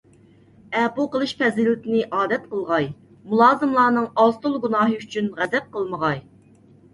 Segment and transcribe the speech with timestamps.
[0.77, 2.87] ئەپۇ قىلىش پەزىلىتىنى ئادەت قىلغاي،
[3.35, 6.19] مۇلازىملارنىڭ ئاز- تولا گۇناھى ئۈچۈن غەزەپ قىلمىغاي.